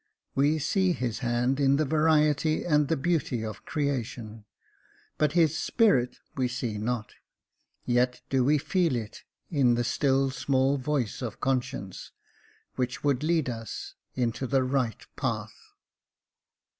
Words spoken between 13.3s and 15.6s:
us into the right path.